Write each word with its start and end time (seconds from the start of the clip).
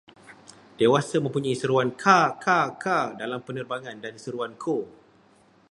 Dewasa 0.79 1.17
mempunyai 1.23 1.53
seruan 1.61 1.89
ka-ka-ka 2.03 2.99
dalam 3.21 3.39
penerbangan 3.47 3.97
dan 4.03 4.13
seruan 4.23 4.53
ko 4.63 4.77